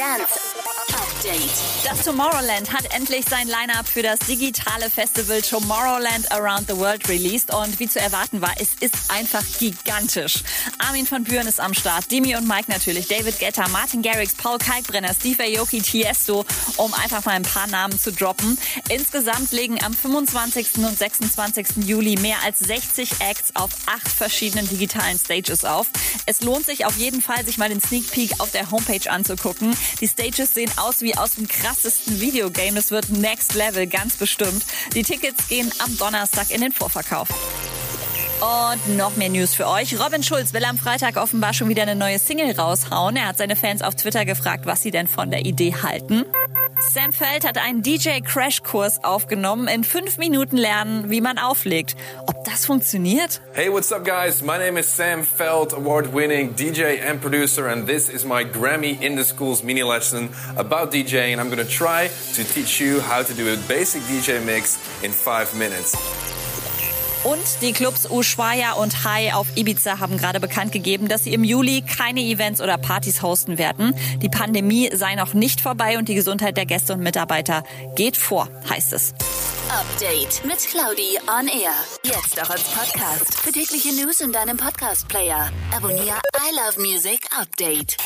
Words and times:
Dance 0.00 0.40
Update. 0.94 1.84
Das 1.84 2.04
Tomorrowland 2.04 2.72
hat 2.72 2.92
endlich 2.94 3.24
sein 3.28 3.46
Line-Up 3.46 3.86
für 3.86 4.02
das 4.02 4.18
digitale 4.20 4.90
Festival 4.90 5.40
Tomorrowland 5.42 6.32
Around 6.32 6.68
the 6.68 6.76
World 6.76 7.08
released 7.08 7.52
und 7.52 7.78
wie 7.78 7.88
zu 7.88 8.00
erwarten 8.00 8.40
war, 8.40 8.52
es 8.58 8.70
ist 8.80 8.94
einfach 9.08 9.42
gigantisch. 9.58 10.42
Armin 10.78 11.06
von 11.06 11.24
Buren 11.24 11.46
ist 11.46 11.60
am 11.60 11.74
Start, 11.74 12.10
Demi 12.10 12.34
und 12.34 12.48
Mike 12.48 12.70
natürlich, 12.70 13.08
David 13.08 13.38
Guetta, 13.38 13.68
Martin 13.68 14.02
Garrix, 14.02 14.34
Paul 14.34 14.58
Kalkbrenner, 14.58 15.14
Steve 15.14 15.42
Aoki, 15.42 15.80
Tiesto, 15.82 16.44
um 16.76 16.92
einfach 16.94 17.24
mal 17.24 17.32
ein 17.32 17.42
paar 17.42 17.66
Namen 17.66 17.98
zu 17.98 18.12
droppen. 18.12 18.58
Insgesamt 18.88 19.52
legen 19.52 19.82
am 19.84 19.92
25. 19.92 20.78
und 20.78 20.98
26. 20.98 21.84
Juli 21.86 22.16
mehr 22.16 22.38
als 22.44 22.58
60 22.60 23.20
Acts 23.20 23.54
auf 23.54 23.70
acht 23.86 24.08
verschiedenen 24.08 24.68
digitalen 24.68 25.18
Stages 25.18 25.64
auf. 25.64 25.88
Es 26.26 26.40
lohnt 26.40 26.66
sich 26.66 26.86
auf 26.86 26.96
jeden 26.96 27.22
Fall, 27.22 27.44
sich 27.44 27.58
mal 27.58 27.68
den 27.68 27.80
Sneak 27.80 28.10
Peek 28.10 28.40
auf 28.40 28.50
der 28.50 28.70
Homepage 28.70 29.10
anzugucken. 29.10 29.76
Die 30.00 30.08
Stages 30.08 30.54
sehen 30.54 30.70
aus 30.76 31.00
wie 31.00 31.16
aus 31.16 31.34
dem 31.34 31.48
krassesten 31.48 32.20
Videogame. 32.20 32.78
Es 32.78 32.90
wird 32.90 33.08
Next 33.10 33.54
Level, 33.54 33.86
ganz 33.86 34.16
bestimmt. 34.16 34.64
Die 34.94 35.02
Tickets 35.02 35.48
gehen 35.48 35.70
am 35.78 35.96
Donnerstag 35.98 36.50
in 36.50 36.60
den 36.60 36.72
Vorverkauf. 36.72 37.28
Und 38.40 38.96
noch 38.96 39.16
mehr 39.16 39.28
News 39.28 39.54
für 39.54 39.68
euch. 39.68 40.00
Robin 40.00 40.22
Schulz 40.22 40.54
will 40.54 40.64
am 40.64 40.78
Freitag 40.78 41.16
offenbar 41.16 41.52
schon 41.52 41.68
wieder 41.68 41.82
eine 41.82 41.94
neue 41.94 42.18
Single 42.18 42.58
raushauen. 42.58 43.16
Er 43.16 43.26
hat 43.26 43.36
seine 43.36 43.54
Fans 43.54 43.82
auf 43.82 43.96
Twitter 43.96 44.24
gefragt, 44.24 44.64
was 44.64 44.80
sie 44.80 44.90
denn 44.90 45.08
von 45.08 45.30
der 45.30 45.44
Idee 45.44 45.74
halten. 45.74 46.24
Sam 46.80 47.12
Feld 47.12 47.46
hat 47.46 47.58
einen 47.58 47.82
DJ-Crash-Kurs 47.82 49.04
aufgenommen. 49.04 49.68
In 49.68 49.84
fünf 49.84 50.16
Minuten 50.16 50.56
lernen, 50.56 51.10
wie 51.10 51.20
man 51.20 51.38
auflegt. 51.38 51.94
Ob 52.26 52.42
das 52.44 52.64
funktioniert? 52.64 53.40
Hey, 53.52 53.70
what's 53.70 53.92
up, 53.92 54.04
guys? 54.04 54.40
My 54.40 54.56
name 54.56 54.78
is 54.78 54.86
Sam 54.86 55.22
Feld, 55.22 55.74
award 55.74 56.12
winning 56.14 56.54
DJ 56.56 57.02
and 57.06 57.20
producer, 57.20 57.68
and 57.68 57.86
this 57.86 58.08
is 58.08 58.24
my 58.24 58.44
Grammy 58.44 59.00
in 59.00 59.16
the 59.16 59.24
Schools 59.24 59.62
mini 59.62 59.82
lesson 59.82 60.30
about 60.56 60.90
DJing. 60.90 61.38
I'm 61.38 61.50
gonna 61.50 61.64
try 61.64 62.08
to 62.34 62.44
teach 62.44 62.80
you 62.80 63.00
how 63.00 63.22
to 63.22 63.34
do 63.34 63.52
a 63.52 63.56
basic 63.68 64.02
DJ 64.04 64.44
mix 64.44 64.78
in 65.04 65.12
five 65.12 65.54
minutes. 65.54 65.94
Und 67.22 67.38
die 67.60 67.72
Clubs 67.72 68.08
Ushuaia 68.08 68.72
und 68.72 69.04
Hai 69.04 69.34
auf 69.34 69.46
Ibiza 69.54 69.98
haben 69.98 70.16
gerade 70.16 70.40
bekannt 70.40 70.72
gegeben, 70.72 71.08
dass 71.08 71.24
sie 71.24 71.34
im 71.34 71.44
Juli 71.44 71.82
keine 71.82 72.20
Events 72.20 72.62
oder 72.62 72.78
Partys 72.78 73.20
hosten 73.20 73.58
werden. 73.58 73.94
Die 74.22 74.30
Pandemie 74.30 74.90
sei 74.94 75.16
noch 75.16 75.34
nicht 75.34 75.60
vorbei 75.60 75.98
und 75.98 76.08
die 76.08 76.14
Gesundheit 76.14 76.56
der 76.56 76.64
Gäste 76.64 76.94
und 76.94 77.00
Mitarbeiter 77.00 77.62
geht 77.94 78.16
vor, 78.16 78.48
heißt 78.70 78.94
es. 78.94 79.12
Update 79.68 80.44
mit 80.44 80.58
Claudi 80.58 81.18
on 81.28 81.46
Air. 81.46 81.74
Jetzt 82.04 82.42
auch 82.42 82.50
als 82.50 82.64
Podcast. 82.64 83.38
Für 83.38 83.52
tägliche 83.52 83.92
News 83.94 84.20
in 84.20 84.32
deinem 84.32 84.56
Podcast-Player. 84.56 85.50
Abonniere 85.76 86.20
I 86.36 86.56
Love 86.56 86.80
Music 86.80 87.20
Update. 87.38 87.96